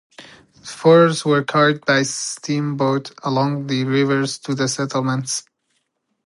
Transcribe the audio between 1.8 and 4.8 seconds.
by steamboat along the rivers to the